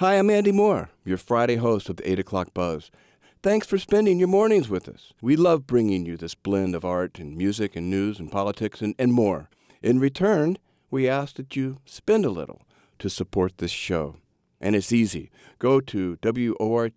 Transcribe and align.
Hi, 0.00 0.14
I'm 0.18 0.30
Andy 0.30 0.50
Moore, 0.50 0.88
your 1.04 1.18
Friday 1.18 1.56
host 1.56 1.90
of 1.90 1.98
the 1.98 2.10
8 2.10 2.20
O'Clock 2.20 2.54
Buzz. 2.54 2.90
Thanks 3.42 3.66
for 3.66 3.76
spending 3.76 4.18
your 4.18 4.28
mornings 4.28 4.70
with 4.70 4.88
us. 4.88 5.12
We 5.20 5.36
love 5.36 5.66
bringing 5.66 6.06
you 6.06 6.16
this 6.16 6.34
blend 6.34 6.74
of 6.74 6.86
art 6.86 7.18
and 7.18 7.36
music 7.36 7.76
and 7.76 7.90
news 7.90 8.18
and 8.18 8.32
politics 8.32 8.80
and, 8.80 8.94
and 8.98 9.12
more. 9.12 9.50
In 9.82 10.00
return, 10.00 10.56
we 10.90 11.06
ask 11.06 11.36
that 11.36 11.54
you 11.54 11.80
spend 11.84 12.24
a 12.24 12.30
little 12.30 12.62
to 12.98 13.10
support 13.10 13.58
this 13.58 13.72
show. 13.72 14.16
And 14.58 14.74
it's 14.74 14.90
easy. 14.90 15.30
Go 15.58 15.82
to 15.82 16.16
wortfm.org 16.22 16.96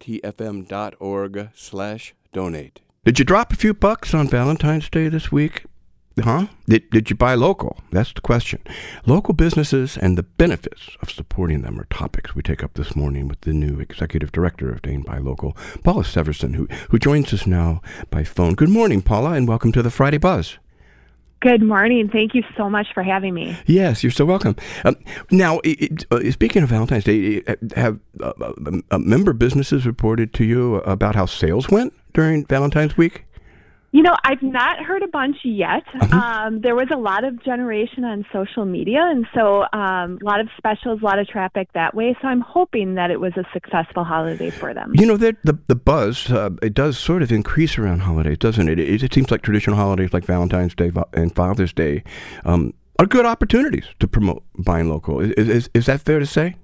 slash 1.54 2.16
donate. 2.32 2.80
Did 3.04 3.20
you 3.20 3.26
drop 3.26 3.52
a 3.52 3.58
few 3.58 3.74
bucks 3.74 4.14
on 4.14 4.30
Valentine's 4.30 4.90
Day 4.90 5.10
this 5.10 5.30
week? 5.30 5.66
Huh? 6.22 6.48
Did, 6.68 6.90
did 6.92 7.10
you 7.10 7.16
buy 7.16 7.34
local? 7.34 7.80
That's 7.92 8.14
the 8.14 8.22
question. 8.22 8.62
Local 9.06 9.34
businesses 9.34 9.98
and 9.98 10.16
the 10.16 10.24
benefits 10.24 10.90
of 11.02 11.10
supporting 11.10 11.64
them 11.64 11.80
are 11.80 11.86
topics 11.86 12.36
we 12.36 12.44
take 12.44 12.64
up 12.64 12.76
this 12.76 12.96
morning 12.96 13.28
with 13.28 13.42
the 13.42 13.54
new 13.54 13.80
executive 13.80 14.32
director 14.32 14.72
of 14.72 14.84
Dane 14.84 15.02
Buy 15.02 15.18
Local, 15.18 15.58
Paula 15.84 16.04
Severson, 16.04 16.54
who, 16.54 16.68
who 16.92 17.00
joins 17.00 17.34
us 17.34 17.48
now 17.48 17.82
by 18.12 18.24
phone. 18.24 18.54
Good 18.54 18.70
morning, 18.70 19.02
Paula, 19.02 19.32
and 19.32 19.48
welcome 19.48 19.72
to 19.72 19.82
the 19.82 19.90
Friday 19.90 20.20
Buzz. 20.20 20.60
Good 21.40 21.64
morning. 21.64 22.10
Thank 22.10 22.36
you 22.36 22.44
so 22.56 22.70
much 22.70 22.88
for 22.94 23.02
having 23.04 23.34
me. 23.34 23.58
Yes, 23.66 24.04
you're 24.04 24.12
so 24.12 24.24
welcome. 24.24 24.56
Um, 24.86 24.96
now, 25.32 25.60
it, 25.64 26.06
uh, 26.12 26.32
speaking 26.32 26.64
of 26.64 26.70
Valentine's 26.70 27.04
Day, 27.04 27.42
have 27.76 28.00
uh, 28.22 28.32
uh, 28.92 28.98
member 29.00 29.34
businesses 29.34 29.86
reported 29.86 30.32
to 30.36 30.46
you 30.46 30.76
about 30.76 31.16
how 31.16 31.26
sales 31.26 31.70
went 31.70 31.92
during 32.14 32.46
Valentine's 32.46 32.96
week? 32.96 33.26
You 33.94 34.02
know, 34.02 34.16
I've 34.24 34.42
not 34.42 34.84
heard 34.84 35.04
a 35.04 35.08
bunch 35.08 35.38
yet. 35.44 35.84
Uh-huh. 35.94 36.18
Um, 36.18 36.62
there 36.62 36.76
was 36.76 36.88
a 36.92 36.98
lot 36.98 37.24
of 37.24 37.42
generation 37.44 38.04
on 38.04 38.26
social 38.34 38.66
media, 38.66 39.02
and 39.04 39.28
so 39.36 39.66
um, 39.72 40.18
a 40.20 40.26
lot 40.26 40.40
of 40.40 40.50
specials, 40.58 41.02
a 41.04 41.06
lot 41.06 41.20
of 41.20 41.28
traffic 41.28 41.70
that 41.74 41.94
way. 41.94 42.18
So 42.20 42.28
I'm 42.28 42.42
hoping 42.42 42.96
that 42.96 43.12
it 43.12 43.20
was 43.20 43.34
a 43.38 43.44
successful 43.54 44.04
holiday 44.04 44.50
for 44.50 44.74
them. 44.74 44.94
You 44.96 45.06
know, 45.06 45.16
the 45.16 45.38
the 45.44 45.76
buzz 45.76 46.32
uh, 46.32 46.50
it 46.64 46.74
does 46.74 46.98
sort 46.98 47.22
of 47.22 47.32
increase 47.32 47.78
around 47.78 48.00
holidays, 48.00 48.40
doesn't 48.40 48.68
it? 48.68 48.80
it? 48.80 49.04
It, 49.04 49.14
seems 49.14 49.30
like 49.30 49.44
traditional 49.44 49.76
holidays 49.76 50.12
like 50.12 50.26
Valentine's 50.26 50.74
Day 50.74 50.92
and 51.14 51.36
Father's 51.36 51.72
Day 51.72 52.04
um, 52.46 52.74
are 52.98 53.06
good 53.06 53.28
opportunities 53.28 53.86
to 54.00 54.08
promote 54.08 54.44
buying 54.58 54.90
local. 54.90 55.20
Is, 55.20 55.32
is, 55.34 55.70
is 55.76 55.86
that 55.86 56.02
fair 56.02 56.18
to 56.18 56.26
say? 56.26 56.56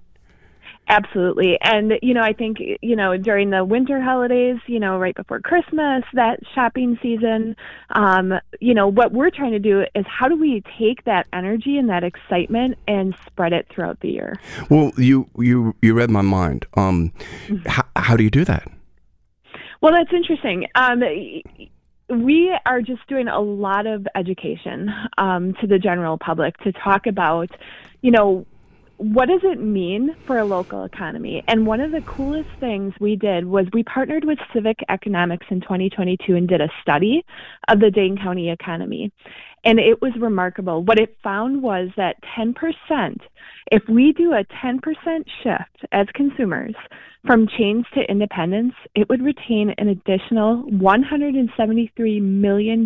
Absolutely. 0.90 1.56
And, 1.62 1.94
you 2.02 2.16
know, 2.16 2.23
I 2.23 2.34
think, 2.34 2.58
you 2.82 2.95
know, 2.95 3.16
during 3.16 3.52
the 3.52 3.64
winter 3.64 4.02
holidays, 4.02 4.58
you 4.66 4.80
know, 4.80 4.98
right 4.98 5.16
before 5.16 5.40
Christmas, 5.40 6.04
that 6.14 6.40
shopping 6.56 6.98
season, 7.00 7.56
um, 7.92 8.34
you 8.59 8.73
know, 8.73 8.88
what 8.88 9.12
we're 9.12 9.30
trying 9.30 9.52
to 9.52 9.59
do 9.59 9.86
is 9.94 10.06
how 10.08 10.28
do 10.28 10.36
we 10.36 10.64
take 10.80 11.04
that 11.06 11.28
energy 11.31 11.78
and 11.78 11.90
that 11.90 12.04
excitement 12.04 12.76
and 12.88 13.16
spread 13.28 13.54
it 13.54 13.68
throughout 13.70 14.00
the 14.00 14.09
year? 14.09 14.40
Well, 14.72 14.92
you, 14.98 15.30
you, 15.38 15.76
you 15.84 15.94
read 15.94 16.09
my 16.09 16.22
mind. 16.22 16.66
Um, 16.73 17.14
mm-hmm. 17.46 17.70
how, 17.70 17.84
how 17.96 18.18
do 18.18 18.24
you 18.24 18.31
do 18.31 18.44
that? 18.46 18.68
Well, 19.81 19.94
that's 19.94 20.12
interesting. 20.12 20.66
Um, 20.74 21.03
we 22.09 22.58
are 22.66 22.81
just 22.81 23.06
doing 23.08 23.28
a 23.28 23.40
lot 23.40 23.86
of 23.86 24.08
education 24.16 24.92
um, 25.20 25.53
to 25.62 25.68
the 25.68 25.78
general 25.78 26.18
public 26.18 26.58
to 26.64 26.72
talk 26.72 27.06
about, 27.06 27.52
you 28.02 28.09
know, 28.09 28.48
what 29.00 29.30
does 29.30 29.39
it 29.44 29.61
mean 29.61 30.14
for 30.28 30.39
a 30.39 30.45
local 30.45 30.83
economy? 30.83 31.42
And 31.47 31.66
one 31.66 31.80
of 31.80 31.92
the 31.92 32.02
coolest 32.02 32.50
things 32.59 32.94
we 33.00 33.16
did 33.16 33.45
was 33.45 33.66
we 33.72 33.81
partnered 33.83 34.25
with 34.25 34.38
Civic 34.53 34.80
Economics 34.89 35.45
in 35.50 35.61
2022 35.61 36.36
and 36.36 36.50
did 36.50 36.59
a 36.59 36.67
study 36.81 37.23
of 37.69 37.80
the 37.80 37.91
Dane 37.91 38.17
County 38.17 38.50
economy. 38.50 39.09
And 39.64 39.80
it 39.80 40.02
was 40.02 40.11
remarkable. 40.19 40.83
What 40.83 41.00
it 41.00 41.16
found 41.23 41.64
was 41.64 41.88
that 41.95 42.17
10%, 42.38 42.53
if 43.72 43.83
we 43.88 44.11
do 44.11 44.33
a 44.33 44.44
10% 44.61 44.81
shift 45.44 45.86
as 45.94 46.08
consumers 46.13 46.75
from 47.25 47.47
chains 47.58 47.86
to 47.94 48.02
independence, 48.02 48.73
it 48.95 49.08
would 49.08 49.22
retain 49.22 49.73
an 49.78 49.88
additional 49.88 50.63
$173 50.72 52.22
million 52.22 52.86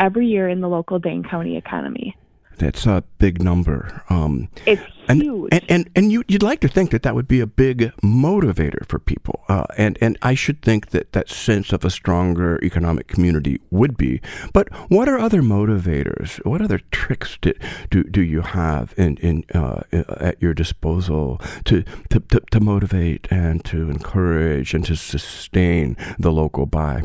every 0.00 0.26
year 0.26 0.48
in 0.48 0.60
the 0.60 0.68
local 0.68 0.98
Dane 0.98 1.22
County 1.22 1.56
economy. 1.56 2.16
That's 2.58 2.86
a 2.86 3.04
big 3.18 3.42
number. 3.42 4.02
Um, 4.08 4.48
it's 4.64 4.82
and, 5.08 5.22
huge. 5.22 5.48
And, 5.52 5.64
and, 5.68 5.90
and 5.94 6.12
you, 6.12 6.24
would 6.28 6.42
like 6.42 6.60
to 6.60 6.68
think 6.68 6.90
that 6.90 7.02
that 7.02 7.14
would 7.14 7.28
be 7.28 7.40
a 7.40 7.46
big 7.46 7.92
motivator 8.02 8.86
for 8.86 8.98
people. 8.98 9.44
Uh, 9.48 9.64
and, 9.76 9.98
and 10.00 10.18
I 10.22 10.34
should 10.34 10.62
think 10.62 10.90
that 10.90 11.12
that 11.12 11.28
sense 11.28 11.72
of 11.72 11.84
a 11.84 11.90
stronger 11.90 12.58
economic 12.62 13.06
community 13.06 13.60
would 13.70 13.96
be. 13.96 14.20
But 14.52 14.72
what 14.90 15.08
are 15.08 15.18
other 15.18 15.42
motivators? 15.42 16.44
What 16.44 16.62
other 16.62 16.80
tricks 16.90 17.38
do, 17.40 17.52
do, 17.90 18.04
do 18.04 18.22
you 18.22 18.40
have 18.40 18.94
in, 18.96 19.16
in, 19.18 19.44
uh, 19.54 19.82
at 19.92 20.40
your 20.40 20.54
disposal 20.54 21.40
to, 21.64 21.84
to, 22.10 22.20
to, 22.20 22.40
to 22.50 22.60
motivate 22.60 23.28
and 23.30 23.64
to 23.66 23.90
encourage 23.90 24.74
and 24.74 24.84
to 24.86 24.96
sustain 24.96 25.96
the 26.18 26.32
local 26.32 26.66
buy? 26.66 27.04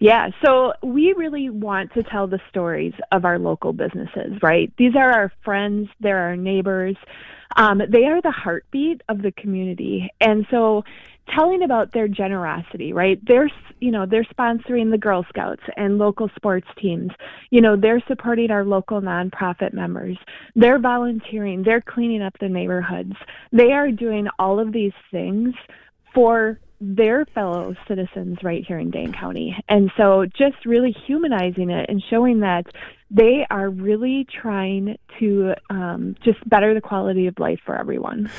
Yeah, 0.00 0.28
so 0.42 0.72
we 0.82 1.12
really 1.12 1.50
want 1.50 1.92
to 1.92 2.02
tell 2.02 2.26
the 2.26 2.40
stories 2.48 2.94
of 3.12 3.26
our 3.26 3.38
local 3.38 3.74
businesses, 3.74 4.32
right? 4.42 4.72
These 4.78 4.96
are 4.96 5.12
our 5.12 5.32
friends, 5.44 5.90
they're 6.00 6.18
our 6.18 6.36
neighbors. 6.36 6.96
Um, 7.54 7.82
they 7.86 8.04
are 8.04 8.22
the 8.22 8.30
heartbeat 8.30 9.02
of 9.10 9.20
the 9.20 9.32
community. 9.32 10.08
And 10.18 10.46
so 10.50 10.84
telling 11.36 11.62
about 11.62 11.92
their 11.92 12.08
generosity, 12.08 12.94
right? 12.94 13.20
They're, 13.26 13.50
you 13.80 13.90
know, 13.90 14.06
they're 14.06 14.24
sponsoring 14.24 14.90
the 14.90 14.96
Girl 14.96 15.26
Scouts 15.28 15.62
and 15.76 15.98
local 15.98 16.30
sports 16.34 16.68
teams. 16.80 17.10
You 17.50 17.60
know, 17.60 17.76
they're 17.76 18.02
supporting 18.08 18.50
our 18.50 18.64
local 18.64 19.02
nonprofit 19.02 19.74
members. 19.74 20.16
They're 20.56 20.78
volunteering, 20.78 21.62
they're 21.62 21.82
cleaning 21.82 22.22
up 22.22 22.36
the 22.40 22.48
neighborhoods. 22.48 23.14
They 23.52 23.72
are 23.72 23.90
doing 23.90 24.28
all 24.38 24.58
of 24.58 24.72
these 24.72 24.94
things 25.10 25.54
for 26.14 26.58
their 26.80 27.26
fellow 27.26 27.74
citizens 27.86 28.38
right 28.42 28.64
here 28.66 28.78
in 28.78 28.90
Dane 28.90 29.12
County. 29.12 29.56
And 29.68 29.90
so 29.96 30.24
just 30.26 30.64
really 30.64 30.94
humanizing 31.06 31.70
it 31.70 31.90
and 31.90 32.02
showing 32.08 32.40
that 32.40 32.66
they 33.10 33.44
are 33.50 33.68
really 33.68 34.26
trying 34.40 34.96
to 35.18 35.54
um, 35.68 36.14
just 36.24 36.38
better 36.48 36.72
the 36.72 36.80
quality 36.80 37.26
of 37.26 37.38
life 37.38 37.58
for 37.66 37.76
everyone. 37.76 38.30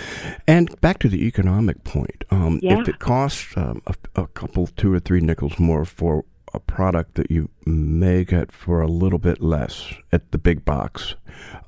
And 0.47 0.80
back 0.81 1.00
to 1.00 1.09
the 1.09 1.28
economic 1.28 1.84
point, 1.84 2.24
um, 2.31 2.59
yeah. 2.63 2.80
if 2.80 2.88
it 2.88 3.00
costs 3.00 3.56
um, 3.57 3.81
a, 3.85 3.96
a 4.16 4.28
couple, 4.28 4.68
two 4.68 4.94
or 4.94 5.00
three 5.00 5.19
nickels 5.19 5.59
more 5.59 5.85
for 5.85 6.24
a 6.53 6.59
product 6.59 7.16
that 7.16 7.31
you 7.31 7.50
may 7.66 8.23
get 8.23 8.51
for 8.51 8.81
a 8.81 8.88
little 8.88 9.19
bit 9.19 9.41
less 9.41 9.94
at 10.12 10.31
the 10.31 10.38
big 10.38 10.66
box. 10.66 11.16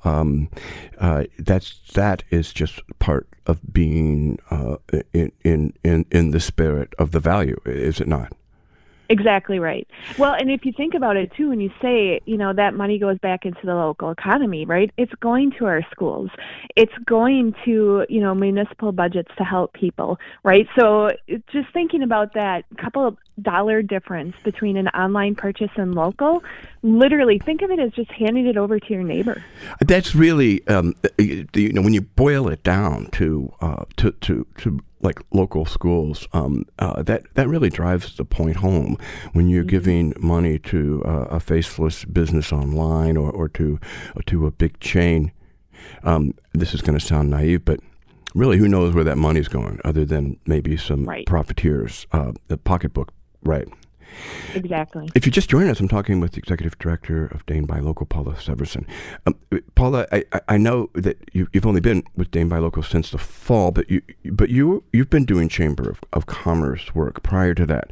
Um, 0.04 0.50
uh, 0.98 1.24
that's 1.38 1.80
that 1.94 2.22
is 2.30 2.52
just 2.52 2.80
part 2.98 3.28
of 3.46 3.72
being 3.72 4.38
uh, 4.50 4.76
in, 5.12 5.32
in 5.42 5.72
in 5.82 6.06
in 6.10 6.30
the 6.30 6.40
spirit 6.40 6.94
of 6.98 7.10
the 7.12 7.20
value, 7.20 7.60
is 7.64 8.00
it 8.00 8.08
not? 8.08 8.32
Exactly 9.08 9.58
right. 9.58 9.86
Well, 10.18 10.34
and 10.34 10.50
if 10.50 10.64
you 10.64 10.72
think 10.72 10.94
about 10.94 11.16
it 11.16 11.32
too, 11.36 11.50
when 11.50 11.60
you 11.60 11.70
say, 11.82 12.20
you 12.24 12.36
know, 12.36 12.52
that 12.54 12.74
money 12.74 12.98
goes 12.98 13.18
back 13.18 13.44
into 13.44 13.60
the 13.64 13.74
local 13.74 14.10
economy, 14.10 14.64
right? 14.64 14.90
It's 14.96 15.12
going 15.20 15.52
to 15.58 15.66
our 15.66 15.82
schools. 15.90 16.30
It's 16.74 16.92
going 17.04 17.54
to, 17.64 18.06
you 18.08 18.20
know, 18.20 18.34
municipal 18.34 18.92
budgets 18.92 19.30
to 19.36 19.44
help 19.44 19.74
people, 19.74 20.18
right? 20.42 20.66
So 20.78 21.10
just 21.52 21.72
thinking 21.72 22.02
about 22.02 22.34
that 22.34 22.64
couple 22.78 23.06
of 23.06 23.18
dollar 23.42 23.82
difference 23.82 24.36
between 24.42 24.76
an 24.76 24.88
online 24.88 25.34
purchase 25.34 25.70
and 25.76 25.94
local, 25.94 26.42
literally 26.82 27.38
think 27.38 27.62
of 27.62 27.70
it 27.70 27.78
as 27.78 27.92
just 27.92 28.10
handing 28.12 28.46
it 28.46 28.56
over 28.56 28.78
to 28.78 28.92
your 28.92 29.02
neighbor. 29.02 29.42
That's 29.80 30.14
really, 30.14 30.66
um, 30.68 30.94
you 31.18 31.72
know, 31.72 31.82
when 31.82 31.92
you 31.92 32.02
boil 32.02 32.48
it 32.48 32.62
down 32.62 33.08
to, 33.12 33.52
uh, 33.60 33.84
to, 33.96 34.12
to, 34.12 34.46
to 34.58 34.80
like 35.04 35.20
local 35.32 35.66
schools, 35.66 36.26
um, 36.32 36.64
uh, 36.78 37.02
that 37.02 37.22
that 37.34 37.48
really 37.48 37.70
drives 37.70 38.16
the 38.16 38.24
point 38.24 38.56
home 38.56 38.96
when 39.32 39.48
you're 39.48 39.62
mm-hmm. 39.62 39.68
giving 39.68 40.14
money 40.18 40.58
to 40.58 41.02
uh, 41.04 41.26
a 41.30 41.40
faceless 41.40 42.04
business 42.04 42.52
online 42.52 43.16
or, 43.16 43.30
or 43.30 43.48
to 43.50 43.78
or 44.16 44.22
to 44.22 44.46
a 44.46 44.50
big 44.50 44.80
chain. 44.80 45.30
Um, 46.02 46.34
this 46.52 46.74
is 46.74 46.80
going 46.80 46.98
to 46.98 47.04
sound 47.04 47.30
naive, 47.30 47.64
but 47.64 47.80
really, 48.34 48.58
who 48.58 48.68
knows 48.68 48.94
where 48.94 49.04
that 49.04 49.18
money's 49.18 49.48
going, 49.48 49.80
other 49.84 50.04
than 50.04 50.38
maybe 50.46 50.76
some 50.76 51.04
right. 51.04 51.26
profiteers, 51.26 52.06
uh, 52.12 52.32
the 52.48 52.56
pocketbook, 52.56 53.12
right? 53.42 53.68
Exactly. 54.54 55.08
If 55.14 55.26
you're 55.26 55.32
just 55.32 55.50
join 55.50 55.68
us, 55.68 55.80
I'm 55.80 55.88
talking 55.88 56.20
with 56.20 56.32
the 56.32 56.38
executive 56.38 56.78
director 56.78 57.26
of 57.26 57.44
Dane 57.46 57.64
Buy 57.66 57.80
Local, 57.80 58.06
Paula 58.06 58.34
Severson. 58.34 58.86
Um, 59.26 59.36
Paula, 59.74 60.06
I, 60.12 60.24
I 60.48 60.56
know 60.56 60.90
that 60.94 61.18
you, 61.32 61.48
have 61.54 61.66
only 61.66 61.80
been 61.80 62.04
with 62.16 62.30
Dane 62.30 62.48
Buy 62.48 62.58
Local 62.58 62.82
since 62.82 63.10
the 63.10 63.18
fall, 63.18 63.70
but 63.70 63.90
you 63.90 64.02
but 64.32 64.50
you 64.50 64.84
you've 64.92 65.10
been 65.10 65.24
doing 65.24 65.48
Chamber 65.48 65.88
of, 65.88 66.00
of 66.12 66.26
Commerce 66.26 66.94
work 66.94 67.22
prior 67.22 67.54
to 67.54 67.66
that. 67.66 67.90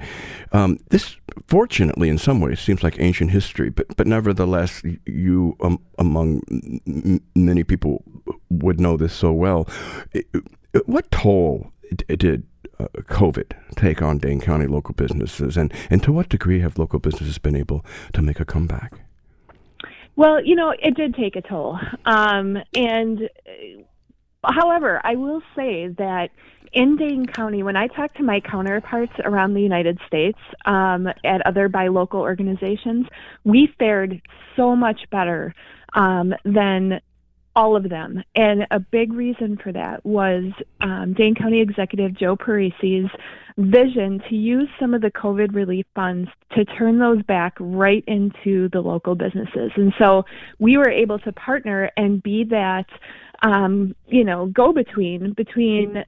Um, 0.53 0.79
this, 0.91 1.17
fortunately, 1.49 2.09
in 2.09 2.19
some 2.19 2.41
ways, 2.41 2.61
seems 2.61 2.83
like 2.83 2.99
ancient 3.01 3.31
history, 3.31 3.71
but 3.71 3.97
but 3.97 4.07
nevertheless, 4.07 4.83
you 5.07 5.57
um, 5.61 5.81
among 5.99 6.43
m- 6.87 7.21
many 7.35 7.65
people 7.65 8.05
would 8.51 8.81
know 8.81 8.97
this 8.97 9.13
so 9.13 9.33
well. 9.33 9.69
What 10.87 11.11
toll 11.11 11.73
did 12.09 12.47
COVID 13.03 13.53
take 13.77 14.03
on 14.03 14.19
Dane 14.19 14.41
County 14.41 14.67
local 14.67 14.95
businesses, 14.95 15.57
and, 15.57 15.73
and 15.91 16.03
to 16.03 16.13
what 16.13 16.29
degree 16.29 16.61
have 16.61 16.79
local 16.79 16.99
businesses 16.99 17.39
been 17.39 17.57
able 17.57 17.85
to 18.13 18.23
make 18.23 18.41
a 18.41 18.45
comeback? 18.45 19.01
Well, 20.17 20.45
you 20.45 20.55
know, 20.55 20.75
it 20.79 20.95
did 20.95 21.15
take 21.15 21.37
a 21.37 21.43
toll. 21.43 21.79
Um, 22.05 22.59
and 22.75 23.23
uh, 24.45 24.53
however, 24.53 25.01
I 25.05 25.17
will 25.17 25.41
say 25.57 25.89
that 25.99 26.29
in 26.73 26.97
Dane 26.97 27.27
County, 27.27 27.63
when 27.63 27.77
I 27.77 27.87
talk 27.87 28.15
to 28.15 28.23
my 28.23 28.41
counterparts 28.41 29.13
around 29.25 29.55
the 29.55 29.61
United 29.61 29.99
States 30.07 30.39
um, 30.65 31.07
at 31.25 31.47
other 31.47 31.69
buy 31.69 31.89
local 31.89 32.21
organizations, 32.21 33.07
we 33.45 33.73
fared 33.79 34.21
so 34.57 34.75
much 34.75 35.01
better 35.11 35.55
um, 35.95 36.35
than 36.45 37.01
all 37.55 37.77
of 37.77 37.89
them. 37.89 38.23
And 38.35 38.67
a 38.71 38.81
big 38.81 39.13
reason 39.13 39.59
for 39.63 39.73
that 39.73 40.05
was 40.05 40.45
um, 40.81 41.15
Dane 41.15 41.35
County 41.35 41.61
Executive 41.61 42.15
Joe 42.15 42.37
Parisi's 42.37 43.11
vision 43.59 44.23
to 44.29 44.35
use 44.35 44.69
some 44.81 44.95
of 44.95 45.03
the 45.03 45.11
COVID 45.11 45.55
relief 45.55 45.85
funds 45.95 46.31
to 46.53 46.65
turn 46.65 46.99
those 46.99 47.23
back 47.25 47.55
right 47.61 48.03
into 48.07 48.69
the 48.71 48.81
local 48.81 49.15
businesses. 49.15 49.71
And 49.77 49.93
so 49.99 50.25
we 50.59 50.79
were 50.79 50.91
able 50.91 51.19
to 51.21 51.33
partner 51.33 51.91
and 51.97 52.23
be 52.23 52.45
that, 52.45 52.87
um, 53.43 53.95
you 54.07 54.25
know, 54.25 54.47
go 54.47 54.73
between 54.73 55.35
between 55.35 56.05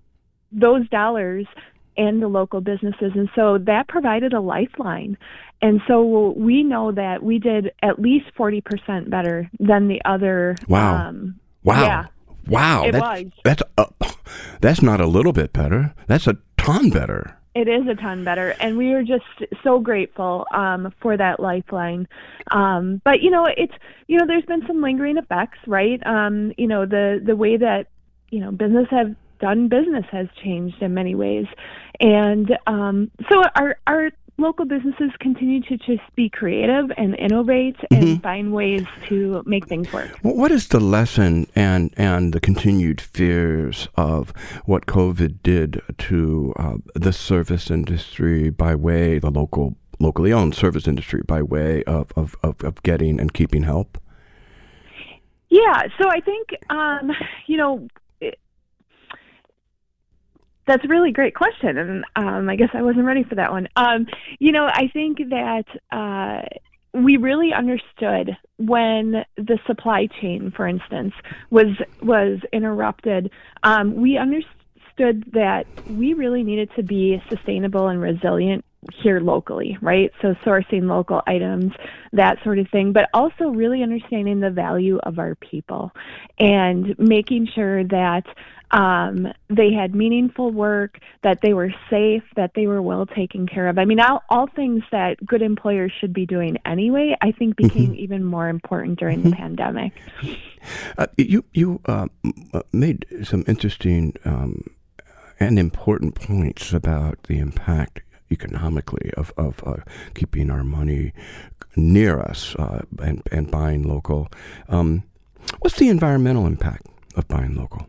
those 0.53 0.89
dollars 0.89 1.47
and 1.97 2.23
the 2.23 2.29
local 2.29 2.61
businesses. 2.61 3.13
And 3.15 3.29
so 3.35 3.59
that 3.59 3.89
provided 3.89 4.33
a 4.33 4.41
lifeline. 4.41 5.17
And 5.63 5.81
so 5.87 6.35
we 6.37 6.63
know 6.63 6.93
that 6.93 7.23
we 7.23 7.39
did 7.39 7.73
at 7.83 7.99
least 7.99 8.27
40% 8.37 9.11
better 9.11 9.51
than 9.59 9.89
the 9.89 10.01
other. 10.05 10.57
Wow. 10.69 11.09
Um, 11.09 11.41
wow. 11.63 11.83
Yeah. 11.83 12.07
Wow. 12.47 12.85
It 12.85 12.93
that's, 12.93 13.23
was. 13.23 13.33
That's, 13.45 13.63
uh, 13.79 13.87
that's 14.61 14.83
not 14.83 15.01
a 15.01 15.07
little 15.07 15.33
bit 15.33 15.53
better. 15.53 15.95
That's 16.07 16.27
a 16.27 16.37
ton 16.57 16.91
better. 16.91 17.39
It 17.55 17.69
is 17.69 17.87
a 17.87 17.95
ton 17.95 18.25
better, 18.25 18.51
and 18.59 18.77
we 18.77 18.95
are 18.95 19.05
just 19.05 19.25
so 19.63 19.79
grateful 19.79 20.45
um, 20.53 20.93
for 21.01 21.17
that 21.17 21.39
lifeline. 21.39 22.09
Um, 22.51 23.01
but 23.05 23.21
you 23.21 23.31
know, 23.31 23.47
it's 23.47 23.73
you 24.09 24.19
know, 24.19 24.27
there's 24.27 24.45
been 24.45 24.67
some 24.67 24.83
lingering 24.83 25.19
effects, 25.19 25.59
right? 25.69 26.05
Um, 26.05 26.53
you 26.59 26.67
know, 26.67 26.85
the 26.85 27.23
the 27.25 27.37
way 27.37 27.57
that 27.57 27.87
you 28.31 28.41
know 28.41 28.51
business 28.51 28.89
have 28.91 29.15
done 29.45 29.69
business 29.69 30.07
has 30.11 30.27
changed 30.43 30.81
in 30.81 30.95
many 30.95 31.15
ways, 31.15 31.47
and 32.01 32.47
um, 32.67 33.11
so 33.29 33.43
our 33.55 33.77
our 33.87 34.11
local 34.39 34.65
businesses 34.65 35.11
continue 35.21 35.61
to 35.61 35.77
just 35.77 36.03
be 36.17 36.29
creative 36.29 36.91
and 36.97 37.15
innovate 37.17 37.77
and 37.91 38.05
mm-hmm. 38.05 38.21
find 38.23 38.53
ways 38.53 38.85
to 39.07 39.43
make 39.47 39.69
things 39.69 39.93
work. 39.93 40.11
What 40.23 40.51
is 40.51 40.69
the 40.69 40.81
lesson 40.81 41.47
and 41.55 41.93
and 41.97 42.33
the 42.33 42.41
continued 42.41 43.01
fears 43.01 43.87
of 43.97 44.33
what 44.65 44.87
COVID 44.87 45.43
did 45.43 45.83
to 45.99 46.55
uh, 46.57 46.77
the 46.95 47.13
service 47.13 47.71
industry 47.71 48.49
by 48.51 48.75
way 48.75 49.19
the 49.19 49.31
local 49.31 49.77
locally 50.01 50.33
owned 50.33 50.55
service 50.55 50.89
industry 50.89 51.21
by 51.35 51.43
way 51.43 51.85
of 51.85 52.13
of, 52.17 52.35
of, 52.43 52.65
of 52.65 52.83
getting 52.83 53.21
and 53.21 53.35
keeping 53.35 53.65
help? 53.65 53.99
Yeah, 55.51 55.83
so 56.01 56.09
I 56.09 56.21
think 56.21 56.49
um, 56.71 57.13
you 57.47 57.59
know 57.59 57.87
that's 60.67 60.85
a 60.85 60.89
really 60.89 61.13
great 61.13 61.35
question, 61.35 61.77
and 61.79 62.05
um, 62.17 62.49
I 62.49 62.57
guess 62.57 62.71
I 62.75 62.83
wasn't 62.83 63.05
ready 63.05 63.25
for 63.25 63.35
that 63.35 63.53
one. 63.53 63.69
Um, 63.77 64.07
you 64.39 64.53
know, 64.53 64.67
I 64.67 64.89
think 64.93 65.19
that 65.31 65.65
uh, 65.93 66.43
we 66.95 67.17
really 67.17 67.53
understood 67.53 68.37
when 68.57 69.25
the 69.37 69.59
supply 69.67 70.09
chain, 70.21 70.53
for 70.57 70.67
instance, 70.67 71.13
was 71.51 71.77
was 72.03 72.39
interrupted. 72.53 73.31
Um, 73.63 73.95
we 73.97 74.17
understood 74.17 75.25
that 75.33 75.67
we 75.87 76.15
really 76.15 76.43
needed 76.43 76.71
to 76.77 76.83
be 76.83 77.21
sustainable 77.29 77.89
and 77.89 78.01
resilient 78.01 78.65
here 78.93 79.21
locally, 79.21 79.79
right? 79.81 80.13
So 80.23 80.35
sourcing 80.45 80.89
local 80.89 81.23
items, 81.27 81.73
that 82.13 82.43
sort 82.43 82.59
of 82.59 82.69
thing, 82.71 82.93
but 82.93 83.09
also 83.15 83.49
really 83.49 83.83
understanding 83.83 84.41
the 84.41 84.51
value 84.51 84.99
of 85.03 85.19
our 85.19 85.35
people 85.37 85.93
and 86.39 86.99
making 86.99 87.49
sure 87.55 87.85
that 87.85 88.25
um, 88.71 89.33
they 89.49 89.73
had 89.73 89.95
meaningful 89.95 90.51
work, 90.51 90.99
that 91.23 91.41
they 91.43 91.55
were 91.55 91.73
safe, 91.89 92.25
that 92.35 92.53
they 92.55 92.67
were 92.67 92.83
well 92.83 93.07
taken 93.07 93.47
care 93.47 93.69
of. 93.69 93.79
I 93.79 93.85
mean, 93.85 94.01
all, 94.01 94.23
all 94.29 94.49
things 94.49 94.83
that 94.91 95.25
good 95.25 95.43
employers 95.43 95.93
should 96.01 96.13
be 96.13 96.27
doing 96.27 96.59
anyway, 96.65 97.17
I 97.21 97.31
think 97.31 97.57
mm-hmm. 97.57 97.69
became 97.69 97.91
mm-hmm. 97.91 98.01
even 98.01 98.25
more 98.25 98.49
important 98.49 98.99
during 98.99 99.21
mm-hmm. 99.21 99.31
the 99.31 99.37
pandemic. 99.37 99.93
Uh, 100.97 101.07
you 101.19 101.45
you 101.53 101.79
uh, 101.85 102.07
uh, 102.55 102.63
made 102.73 103.05
some 103.23 103.45
interesting 103.47 104.15
um, 104.25 104.65
and 105.39 105.59
important 105.59 106.15
points 106.15 106.73
about 106.73 107.23
the 107.25 107.39
impact 107.39 108.01
economically 108.35 109.11
of, 109.17 109.33
of 109.37 109.63
uh, 109.65 109.83
keeping 110.15 110.51
our 110.51 110.65
money 110.65 111.13
near 111.77 112.21
us 112.21 112.55
uh, 112.57 112.83
and, 113.09 113.23
and 113.31 113.51
buying 113.51 113.83
local. 113.95 114.29
Um, 114.69 115.05
what's 115.61 115.79
the 115.79 115.89
environmental 115.89 116.47
impact 116.47 116.87
of 117.17 117.27
buying 117.29 117.55
local? 117.57 117.87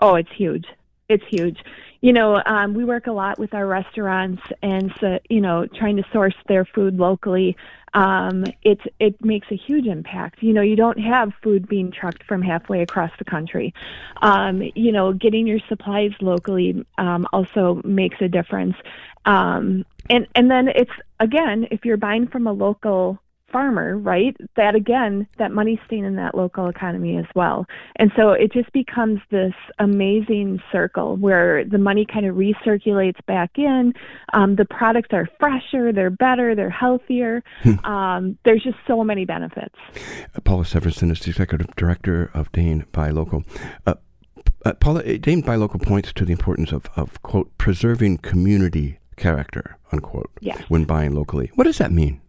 Oh, 0.00 0.14
it's 0.14 0.34
huge. 0.42 0.66
It's 1.08 1.24
huge. 1.30 1.58
You 2.02 2.12
know, 2.12 2.40
um, 2.44 2.74
we 2.74 2.84
work 2.84 3.06
a 3.06 3.12
lot 3.12 3.38
with 3.38 3.54
our 3.54 3.66
restaurants, 3.66 4.42
and 4.62 4.92
so 5.00 5.18
you 5.30 5.40
know, 5.40 5.66
trying 5.66 5.96
to 5.96 6.04
source 6.12 6.34
their 6.46 6.66
food 6.66 6.96
locally. 6.98 7.56
Um, 7.94 8.44
it 8.62 8.78
it 9.00 9.24
makes 9.24 9.46
a 9.50 9.56
huge 9.56 9.86
impact. 9.86 10.42
You 10.42 10.52
know, 10.52 10.60
you 10.60 10.76
don't 10.76 11.00
have 11.00 11.32
food 11.42 11.66
being 11.66 11.90
trucked 11.90 12.24
from 12.24 12.42
halfway 12.42 12.82
across 12.82 13.10
the 13.18 13.24
country. 13.24 13.72
Um, 14.20 14.62
you 14.74 14.92
know, 14.92 15.14
getting 15.14 15.46
your 15.46 15.60
supplies 15.66 16.12
locally 16.20 16.84
um, 16.98 17.26
also 17.32 17.80
makes 17.84 18.20
a 18.20 18.28
difference. 18.28 18.76
Um, 19.24 19.86
and 20.10 20.26
and 20.34 20.50
then 20.50 20.68
it's 20.68 20.92
again, 21.20 21.68
if 21.70 21.86
you're 21.86 21.96
buying 21.96 22.28
from 22.28 22.46
a 22.46 22.52
local 22.52 23.18
farmer, 23.50 23.96
right? 23.96 24.36
That 24.56 24.74
again, 24.74 25.26
that 25.38 25.52
money's 25.52 25.78
staying 25.86 26.04
in 26.04 26.16
that 26.16 26.34
local 26.34 26.68
economy 26.68 27.16
as 27.16 27.26
well. 27.34 27.66
And 27.96 28.12
so 28.16 28.30
it 28.30 28.52
just 28.52 28.72
becomes 28.72 29.20
this 29.30 29.54
amazing 29.78 30.60
circle 30.70 31.16
where 31.16 31.64
the 31.64 31.78
money 31.78 32.06
kind 32.06 32.26
of 32.26 32.36
recirculates 32.36 33.24
back 33.26 33.52
in. 33.56 33.94
Um, 34.32 34.56
the 34.56 34.64
products 34.64 35.08
are 35.12 35.28
fresher, 35.38 35.92
they're 35.92 36.10
better, 36.10 36.54
they're 36.54 36.70
healthier. 36.70 37.42
Hmm. 37.62 37.84
Um, 37.84 38.38
there's 38.44 38.62
just 38.62 38.78
so 38.86 39.04
many 39.04 39.24
benefits. 39.24 39.74
Paula 40.44 40.64
Severson 40.64 41.10
is 41.10 41.20
the 41.20 41.30
executive 41.30 41.74
director 41.76 42.30
of 42.34 42.50
Dane 42.52 42.84
Buy 42.92 43.10
Local. 43.10 43.44
Uh, 43.86 43.94
uh, 44.64 44.72
Paula, 44.74 45.18
Dane 45.18 45.40
Buy 45.40 45.54
Local 45.54 45.78
points 45.78 46.12
to 46.14 46.24
the 46.24 46.32
importance 46.32 46.72
of, 46.72 46.86
of 46.96 47.22
quote, 47.22 47.56
preserving 47.58 48.18
community 48.18 48.98
character, 49.16 49.76
unquote, 49.92 50.30
yes. 50.40 50.62
when 50.68 50.84
buying 50.84 51.14
locally. 51.14 51.50
What 51.54 51.64
does 51.64 51.78
that 51.78 51.92
mean? 51.92 52.20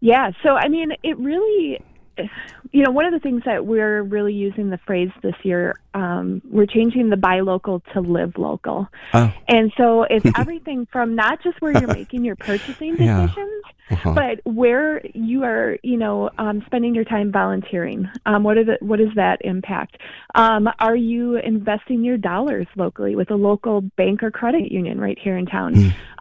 Yeah, 0.00 0.30
so 0.42 0.50
I 0.54 0.68
mean, 0.68 0.92
it 1.02 1.18
really, 1.18 1.80
you 2.72 2.82
know, 2.84 2.90
one 2.90 3.04
of 3.04 3.12
the 3.12 3.20
things 3.20 3.42
that 3.46 3.66
we're 3.66 4.02
really 4.02 4.34
using 4.34 4.70
the 4.70 4.78
phrase 4.78 5.10
this 5.22 5.34
year, 5.42 5.74
um, 5.98 6.40
we're 6.48 6.66
changing 6.66 7.10
the 7.10 7.16
buy 7.16 7.40
local 7.40 7.80
to 7.92 8.00
live 8.00 8.38
local. 8.38 8.86
Oh. 9.12 9.32
And 9.48 9.72
so 9.76 10.02
it's 10.10 10.26
everything 10.38 10.86
from 10.92 11.16
not 11.16 11.42
just 11.42 11.60
where 11.60 11.72
you're 11.72 11.92
making 11.92 12.24
your 12.24 12.36
purchasing 12.36 12.92
decisions, 12.96 13.28
yeah 13.64 13.72
uh-huh. 13.90 14.14
but 14.14 14.52
where 14.52 15.04
you 15.14 15.44
are, 15.44 15.78
you 15.82 15.96
know, 15.96 16.30
um, 16.38 16.62
spending 16.66 16.94
your 16.94 17.04
time 17.04 17.32
volunteering. 17.32 18.08
Um, 18.26 18.44
what, 18.44 18.58
are 18.58 18.64
the, 18.64 18.78
what 18.80 19.00
is 19.00 19.08
that 19.16 19.38
impact? 19.42 19.96
Um, 20.34 20.68
are 20.78 20.96
you 20.96 21.36
investing 21.36 22.04
your 22.04 22.18
dollars 22.18 22.66
locally 22.76 23.16
with 23.16 23.30
a 23.30 23.36
local 23.36 23.80
bank 23.80 24.22
or 24.22 24.30
credit 24.30 24.70
union 24.70 25.00
right 25.00 25.18
here 25.18 25.36
in 25.36 25.46
town? 25.46 25.74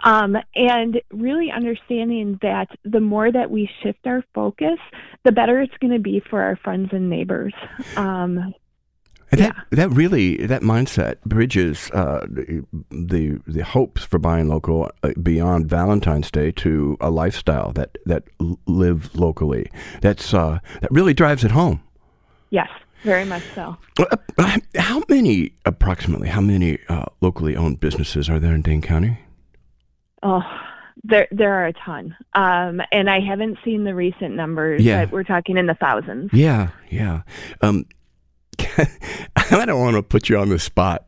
Mm. 0.03 0.43
and 0.55 1.01
really 1.11 1.51
understanding 1.51 2.39
that 2.41 2.67
the 2.85 3.01
more 3.01 3.31
that 3.31 3.51
we 3.51 3.69
shift 3.83 4.07
our 4.07 4.23
focus, 4.33 4.79
the 5.23 5.31
better 5.31 5.59
it's 5.61 5.75
going 5.81 5.93
to 5.93 5.99
be 5.99 6.21
for 6.29 6.41
our 6.41 6.55
friends 6.55 6.89
and 6.93 7.09
neighbors. 7.09 7.53
Um, 7.95 8.53
and 9.31 9.41
that 9.41 9.55
yeah. 9.55 9.63
that 9.71 9.89
really 9.89 10.37
that 10.45 10.61
mindset 10.61 11.21
bridges 11.25 11.89
uh, 11.91 12.25
the 12.29 13.39
the 13.45 13.63
hopes 13.63 14.03
for 14.03 14.19
buying 14.19 14.47
local 14.47 14.89
uh, 15.03 15.11
beyond 15.21 15.69
Valentine's 15.69 16.31
Day 16.31 16.51
to 16.51 16.97
a 17.01 17.09
lifestyle 17.09 17.71
that 17.73 17.97
that 18.05 18.23
live 18.65 19.13
locally. 19.15 19.69
That's 20.01 20.33
uh, 20.33 20.59
that 20.81 20.91
really 20.91 21.13
drives 21.13 21.43
it 21.43 21.51
home. 21.51 21.81
Yes, 22.49 22.69
very 23.03 23.25
much 23.25 23.43
so. 23.53 23.77
Uh, 23.99 24.57
how 24.75 25.03
many 25.09 25.51
approximately? 25.65 26.29
How 26.29 26.41
many 26.41 26.79
uh, 26.87 27.05
locally 27.21 27.55
owned 27.55 27.79
businesses 27.79 28.29
are 28.29 28.39
there 28.39 28.53
in 28.53 28.61
Dane 28.61 28.81
County? 28.81 29.19
Oh, 30.23 30.41
there 31.03 31.27
there 31.31 31.53
are 31.53 31.67
a 31.67 31.73
ton, 31.73 32.15
um, 32.33 32.81
and 32.91 33.09
I 33.09 33.19
haven't 33.19 33.57
seen 33.63 33.83
the 33.83 33.93
recent 33.93 34.35
numbers. 34.35 34.81
Yeah. 34.83 35.05
but 35.05 35.13
we're 35.13 35.23
talking 35.23 35.57
in 35.57 35.65
the 35.65 35.75
thousands. 35.75 36.31
Yeah, 36.33 36.69
yeah. 36.89 37.21
Um, 37.61 37.85
I 39.51 39.65
don't 39.65 39.79
want 39.79 39.95
to 39.95 40.03
put 40.03 40.29
you 40.29 40.37
on 40.37 40.49
the 40.49 40.59
spot, 40.59 41.05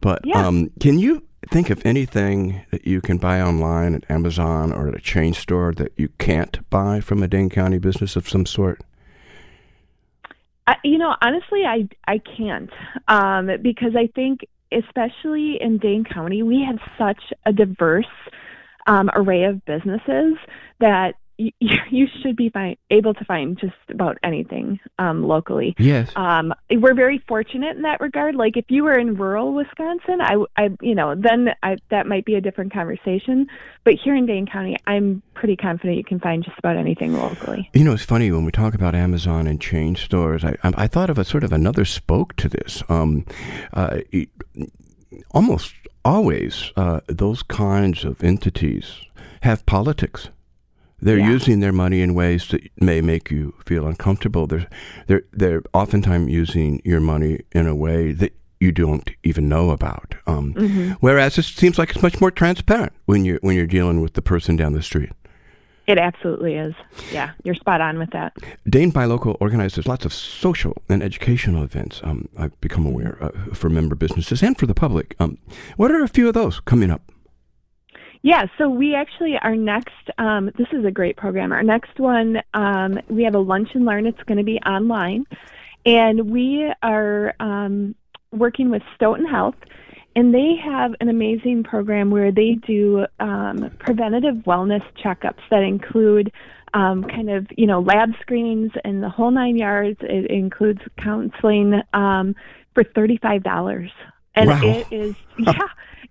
but 0.00 0.20
yeah. 0.24 0.46
um, 0.46 0.70
can 0.80 0.98
you 0.98 1.22
think 1.50 1.70
of 1.70 1.84
anything 1.84 2.64
that 2.70 2.86
you 2.86 3.00
can 3.00 3.18
buy 3.18 3.40
online 3.40 3.94
at 3.94 4.10
Amazon 4.10 4.72
or 4.72 4.88
at 4.88 4.94
a 4.94 5.00
chain 5.00 5.34
store 5.34 5.72
that 5.74 5.92
you 5.96 6.08
can't 6.18 6.68
buy 6.70 7.00
from 7.00 7.22
a 7.22 7.28
Dane 7.28 7.50
County 7.50 7.78
business 7.78 8.16
of 8.16 8.28
some 8.28 8.46
sort? 8.46 8.80
I, 10.66 10.76
you 10.84 10.98
know, 10.98 11.14
honestly, 11.20 11.64
I 11.64 11.88
I 12.06 12.18
can't 12.18 12.70
um, 13.08 13.50
because 13.62 13.96
I 13.96 14.08
think, 14.14 14.46
especially 14.70 15.58
in 15.60 15.78
Dane 15.78 16.04
County, 16.04 16.42
we 16.42 16.64
have 16.64 16.78
such 16.96 17.32
a 17.44 17.52
diverse 17.52 18.06
um, 18.86 19.10
array 19.14 19.44
of 19.44 19.64
businesses 19.64 20.36
that 20.78 21.14
you, 21.42 21.52
you 21.90 22.06
should 22.22 22.36
be 22.36 22.48
fine, 22.48 22.76
able 22.90 23.14
to 23.14 23.24
find 23.24 23.58
just 23.58 23.74
about 23.88 24.18
anything 24.22 24.80
um, 24.98 25.24
locally. 25.24 25.74
Yes. 25.78 26.10
Um, 26.16 26.52
we're 26.70 26.94
very 26.94 27.18
fortunate 27.26 27.76
in 27.76 27.82
that 27.82 28.00
regard. 28.00 28.34
Like 28.34 28.56
if 28.56 28.66
you 28.68 28.84
were 28.84 28.98
in 28.98 29.14
rural 29.14 29.54
Wisconsin, 29.54 30.20
I, 30.20 30.36
I 30.56 30.70
you 30.80 30.94
know, 30.94 31.14
then 31.14 31.50
I, 31.62 31.76
that 31.90 32.06
might 32.06 32.24
be 32.24 32.34
a 32.34 32.40
different 32.40 32.72
conversation. 32.72 33.46
But 33.84 33.94
here 33.94 34.14
in 34.14 34.26
Dane 34.26 34.46
County, 34.46 34.76
I'm 34.86 35.22
pretty 35.34 35.56
confident 35.56 35.96
you 35.96 36.04
can 36.04 36.20
find 36.20 36.44
just 36.44 36.58
about 36.58 36.76
anything 36.76 37.14
locally. 37.14 37.68
You 37.74 37.84
know, 37.84 37.92
it's 37.92 38.04
funny 38.04 38.30
when 38.30 38.44
we 38.44 38.52
talk 38.52 38.74
about 38.74 38.94
Amazon 38.94 39.46
and 39.46 39.60
chain 39.60 39.96
stores. 39.96 40.44
I, 40.44 40.56
I, 40.62 40.72
I 40.84 40.86
thought 40.86 41.10
of 41.10 41.18
a 41.18 41.24
sort 41.24 41.44
of 41.44 41.52
another 41.52 41.84
spoke 41.84 42.36
to 42.36 42.48
this. 42.48 42.82
Um, 42.88 43.26
uh, 43.72 44.00
it, 44.10 44.28
almost 45.32 45.74
always, 46.04 46.72
uh, 46.76 47.00
those 47.06 47.42
kinds 47.42 48.04
of 48.04 48.22
entities 48.22 49.00
have 49.42 49.66
politics. 49.66 50.28
They're 51.02 51.18
Yeah. 51.18 51.30
using 51.32 51.60
their 51.60 51.72
money 51.72 52.00
in 52.00 52.14
ways 52.14 52.46
that 52.48 52.60
may 52.80 53.00
make 53.00 53.30
you 53.30 53.54
feel 53.66 53.86
uncomfortable. 53.86 54.46
They're, 54.46 54.68
they're, 55.08 55.24
they're 55.32 55.62
oftentimes 55.74 56.30
using 56.30 56.80
your 56.84 57.00
money 57.00 57.40
in 57.52 57.66
a 57.66 57.74
way 57.74 58.12
that 58.12 58.32
you 58.60 58.70
don't 58.72 59.10
even 59.24 59.48
know 59.48 59.70
about. 59.70 60.14
Um, 60.26 60.54
Mm-hmm. 60.54 60.92
Whereas 61.00 61.36
it 61.38 61.44
seems 61.44 61.78
like 61.78 61.90
it's 61.90 62.02
much 62.02 62.20
more 62.20 62.30
transparent 62.30 62.92
when 63.06 63.24
you're 63.24 63.40
when 63.42 63.56
you're 63.56 63.66
dealing 63.66 64.00
with 64.00 64.12
the 64.14 64.22
person 64.22 64.56
down 64.56 64.72
the 64.72 64.82
street. 64.82 65.10
It 65.88 65.98
absolutely 65.98 66.54
is. 66.54 66.74
Yeah, 67.12 67.30
you're 67.42 67.56
spot 67.56 67.80
on 67.80 67.98
with 67.98 68.10
that. 68.10 68.32
Dane 68.70 68.90
Buy 68.90 69.04
Local 69.06 69.36
organizes 69.40 69.88
lots 69.88 70.04
of 70.04 70.12
social 70.12 70.74
and 70.88 71.02
educational 71.02 71.64
events. 71.64 72.00
Um, 72.04 72.28
I've 72.38 72.58
become 72.60 72.86
aware 72.86 73.18
uh, 73.20 73.30
for 73.52 73.68
member 73.68 73.96
businesses 73.96 74.42
and 74.44 74.56
for 74.56 74.66
the 74.66 74.74
public. 74.74 75.16
Um, 75.18 75.38
what 75.76 75.90
are 75.90 76.04
a 76.04 76.08
few 76.08 76.28
of 76.28 76.34
those 76.34 76.60
coming 76.60 76.92
up? 76.92 77.02
Yeah, 78.22 78.46
so 78.56 78.68
we 78.68 78.94
actually, 78.94 79.36
our 79.42 79.56
next, 79.56 80.10
um, 80.16 80.50
this 80.56 80.68
is 80.72 80.84
a 80.84 80.92
great 80.92 81.16
program. 81.16 81.52
Our 81.52 81.64
next 81.64 81.98
one, 81.98 82.40
um, 82.54 83.00
we 83.08 83.24
have 83.24 83.34
a 83.34 83.40
lunch 83.40 83.70
and 83.74 83.84
learn. 83.84 84.06
It's 84.06 84.22
going 84.24 84.38
to 84.38 84.44
be 84.44 84.58
online. 84.60 85.26
And 85.84 86.30
we 86.30 86.72
are 86.84 87.34
um, 87.40 87.96
working 88.30 88.70
with 88.70 88.82
Stoughton 88.94 89.26
Health, 89.26 89.56
and 90.14 90.32
they 90.32 90.54
have 90.62 90.94
an 91.00 91.08
amazing 91.08 91.64
program 91.64 92.10
where 92.10 92.30
they 92.30 92.52
do 92.64 93.06
um, 93.18 93.70
preventative 93.80 94.36
wellness 94.46 94.82
checkups 95.02 95.40
that 95.50 95.62
include 95.64 96.30
um, 96.74 97.02
kind 97.02 97.28
of, 97.28 97.46
you 97.56 97.66
know, 97.66 97.80
lab 97.80 98.10
screenings 98.20 98.70
and 98.84 99.02
the 99.02 99.08
whole 99.08 99.32
nine 99.32 99.56
yards. 99.56 99.98
It 100.00 100.30
includes 100.30 100.80
counseling 100.96 101.82
um, 101.92 102.36
for 102.74 102.84
$35. 102.84 103.90
And 104.34 104.48
Wow. 104.48 104.60
it 104.62 104.86
is, 104.90 105.14
yeah. 105.38 105.58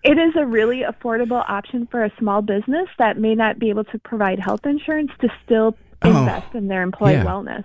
It 0.03 0.17
is 0.17 0.33
a 0.35 0.45
really 0.45 0.81
affordable 0.81 1.43
option 1.47 1.87
for 1.87 2.03
a 2.03 2.11
small 2.17 2.41
business 2.41 2.87
that 2.97 3.17
may 3.17 3.35
not 3.35 3.59
be 3.59 3.69
able 3.69 3.83
to 3.85 3.99
provide 3.99 4.39
health 4.39 4.65
insurance 4.65 5.11
to 5.21 5.29
still 5.45 5.75
Oh, 6.03 6.19
invest 6.21 6.55
in 6.55 6.67
their 6.67 6.81
employee 6.81 7.13
yeah. 7.13 7.25
wellness. 7.25 7.63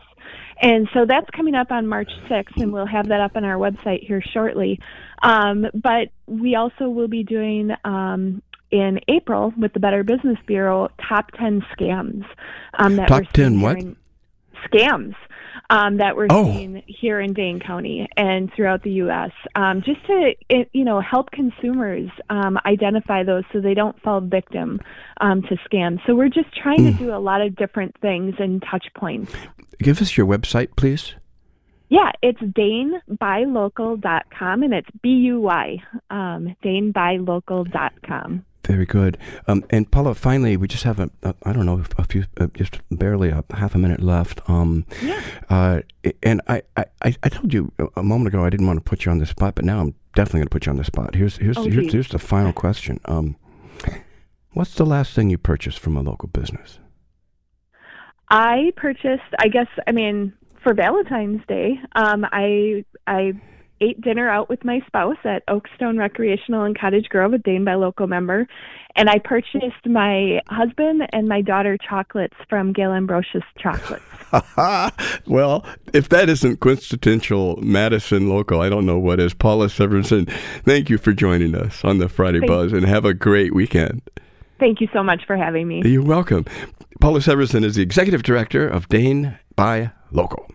And 0.61 0.89
so 0.93 1.07
that's 1.07 1.29
coming 1.31 1.55
up 1.55 1.71
on 1.71 1.87
March 1.87 2.11
6th, 2.29 2.61
and 2.61 2.73
we'll 2.73 2.87
have 2.87 3.09
that 3.09 3.21
up 3.21 3.37
on 3.37 3.45
our 3.45 3.57
website 3.57 4.07
here 4.07 4.23
shortly. 4.23 4.81
Um, 5.23 5.67
but 5.75 6.09
we 6.27 6.55
also 6.55 6.89
will 6.89 7.09
be 7.09 7.23
doing 7.23 7.71
um, 7.85 8.43
in 8.71 9.01
April 9.09 9.55
with 9.57 9.73
the 9.73 9.81
Better 9.81 10.03
Business 10.03 10.39
Bureau 10.47 10.89
top 11.09 11.31
10 11.33 11.65
scams 11.79 12.25
um, 12.79 12.97
that 12.97 13.09
Top 13.09 13.23
we're 13.23 13.29
seeing 13.35 13.61
10 13.61 13.61
what? 13.61 13.79
Scams 14.71 15.15
um, 15.71 15.97
that 15.99 16.17
we're 16.17 16.27
Oh. 16.31 16.53
seeing 16.53 16.83
here 16.87 17.21
in 17.21 17.33
Dane 17.33 17.61
County 17.61 18.09
and 18.17 18.53
throughout 18.55 18.83
the 18.83 18.91
U.S. 19.05 19.31
Um, 19.55 19.83
just 19.83 20.05
to 20.07 20.33
it, 20.49 20.69
you 20.73 20.85
know 20.85 21.01
help 21.01 21.31
consumers 21.31 22.11
um, 22.31 22.59
identify 22.67 23.23
those 23.23 23.45
so 23.53 23.61
they 23.61 23.75
don't 23.75 24.01
fall 24.03 24.21
victim 24.21 24.81
um, 25.21 25.43
to 25.43 25.57
scams. 25.69 26.01
So 26.07 26.15
we're 26.15 26.29
just 26.29 26.55
trying 26.55 26.77
Mm. 26.81 26.99
to 26.99 27.05
do 27.05 27.15
a 27.15 27.19
lot 27.19 27.41
of 27.41 27.57
different 27.57 27.95
things 28.01 28.35
and 28.39 28.63
touch 28.71 28.87
points. 28.95 29.33
Give 29.81 30.01
us 30.03 30.17
your 30.17 30.27
website, 30.27 30.77
please. 30.77 31.15
Yeah, 31.89 32.11
it's 32.23 32.41
danebuylocal.com 32.41 34.63
and 34.63 34.75
it's 34.75 34.89
B 35.03 35.09
U 35.11 35.41
Y, 35.41 35.77
um, 36.11 36.55
danebuylocal.com. 36.65 38.45
Very 38.67 38.85
good. 38.87 39.17
Um, 39.47 39.65
and 39.71 39.89
Paula, 39.91 40.15
finally, 40.15 40.57
we 40.57 40.67
just 40.67 40.83
have 40.85 40.99
a, 40.99 41.09
a 41.23 41.35
I 41.45 41.53
don't 41.53 41.67
know, 41.67 41.83
a 41.99 42.05
few, 42.05 42.25
uh, 42.39 42.49
just 42.55 42.81
barely 42.91 43.29
a 43.31 43.45
half 43.53 43.75
a 43.75 43.79
minute 43.79 44.01
left. 44.03 44.41
Um, 44.51 44.85
Yeah. 45.03 45.23
uh, 45.49 45.81
and 46.23 46.41
I, 46.49 46.63
I, 46.77 46.85
I 47.23 47.29
told 47.29 47.55
you 47.55 47.71
a 47.97 48.03
moment 48.03 48.29
ago 48.29 48.45
I 48.45 48.51
didn't 48.51 48.67
want 48.67 48.79
to 48.79 48.83
put 48.89 49.05
you 49.05 49.13
on 49.13 49.19
the 49.19 49.27
spot, 49.27 49.55
but 49.55 49.65
now 49.65 49.81
I'm 49.81 49.95
definitely 50.17 50.41
going 50.41 50.49
to 50.49 50.51
put 50.51 50.67
you 50.67 50.71
on 50.71 50.79
the 50.79 50.85
spot. 50.85 51.15
Here's 51.15 51.37
here's 51.37 51.57
Oh, 51.59 51.65
here's, 51.69 51.93
here's 51.93 52.09
the 52.09 52.19
final 52.19 52.53
question. 52.65 52.99
Um, 53.05 53.37
what's 54.53 54.75
the 54.75 54.87
last 54.87 55.13
thing 55.15 55.31
you 55.31 55.39
purchased 55.39 55.79
from 55.79 55.97
a 55.97 56.03
local 56.03 56.29
business? 56.29 56.81
I 58.29 58.73
purchased, 58.77 59.23
I 59.39 59.47
guess, 59.47 59.69
I 59.87 59.93
mean, 59.93 60.33
for 60.65 60.75
Valentine's 60.75 61.43
Day, 61.47 61.79
um, 61.95 62.27
I 62.33 62.85
I 63.07 63.35
ate 63.81 64.01
dinner 64.01 64.29
out 64.29 64.49
with 64.49 64.65
my 64.65 64.81
spouse 64.87 65.17
at 65.25 65.47
Oakstone 65.47 65.99
Recreational 65.99 66.65
in 66.65 66.75
Cottage 66.75 67.09
Grove, 67.09 67.33
a 67.33 67.39
Dane 67.39 67.65
Buy 67.65 67.75
Local 67.75 68.07
member, 68.07 68.47
and 68.95 69.11
I 69.11 69.19
purchased 69.19 69.85
my 69.85 70.41
husband 70.49 71.03
and 71.13 71.29
my 71.29 71.43
daughter 71.43 71.77
chocolates 71.77 72.37
from 72.49 72.73
Gail 72.73 72.93
Ambrosius 72.93 73.45
Chocolates. 73.59 74.05
well, 75.27 75.67
if 75.93 76.09
that 76.09 76.29
isn't 76.29 76.61
quintessential 76.61 77.57
Madison 77.57 78.29
local, 78.29 78.61
I 78.61 78.69
don't 78.69 78.87
know 78.87 78.99
what 78.99 79.21
is. 79.21 79.35
Paula 79.35 79.67
Severson, 79.67 80.31
thank 80.65 80.89
you 80.89 80.99
for 80.99 81.13
joining 81.13 81.55
us 81.55 81.85
on 81.85 81.99
the 81.99 82.09
Friday 82.09 82.41
Thank- 82.41 82.51
Buzz, 82.51 82.73
and 82.73 82.87
have 82.87 83.05
a 83.05 83.15
great 83.15 83.55
weekend. 83.55 84.03
Thank 84.59 84.81
you 84.81 84.89
so 84.93 85.03
much 85.03 85.27
for 85.27 85.37
having 85.37 85.69
me. 85.69 85.83
You're 85.85 86.03
welcome. 86.03 86.47
Paula 87.01 87.21
Severson 87.21 87.63
is 87.63 87.75
the 87.75 87.83
executive 87.83 88.23
director 88.23 88.67
of 88.67 88.89
Dane 88.89 89.39
Buy 89.55 89.91
Local. 90.13 90.51